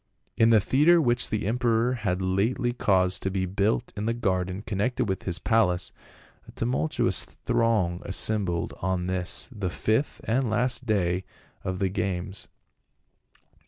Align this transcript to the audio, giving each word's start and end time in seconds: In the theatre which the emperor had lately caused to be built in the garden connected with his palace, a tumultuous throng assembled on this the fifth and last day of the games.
In 0.35 0.49
the 0.49 0.59
theatre 0.59 0.99
which 0.99 1.29
the 1.29 1.45
emperor 1.45 1.93
had 1.93 2.23
lately 2.23 2.73
caused 2.73 3.21
to 3.21 3.29
be 3.29 3.45
built 3.45 3.93
in 3.95 4.07
the 4.07 4.15
garden 4.15 4.63
connected 4.63 5.05
with 5.07 5.25
his 5.25 5.37
palace, 5.37 5.91
a 6.47 6.51
tumultuous 6.53 7.23
throng 7.23 8.01
assembled 8.03 8.73
on 8.81 9.05
this 9.05 9.47
the 9.51 9.69
fifth 9.69 10.19
and 10.23 10.49
last 10.49 10.87
day 10.87 11.23
of 11.63 11.77
the 11.77 11.89
games. 11.89 12.47